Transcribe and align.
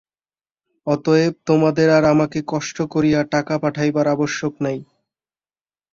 অতএব 0.87 1.33
তোমাদের 1.45 1.87
আর 1.89 2.03
আমাকে 2.05 2.39
কষ্ট 2.47 2.77
করিয়া 2.93 3.19
টাকা 3.33 3.55
পাঠাইবার 3.57 4.05
আবশ্যক 4.07 4.53
নাই। 4.61 4.79